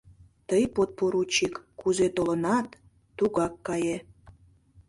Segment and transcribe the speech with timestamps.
[0.47, 2.67] Тый, подпоручик, кузе толынат,
[3.17, 3.97] тугак кае.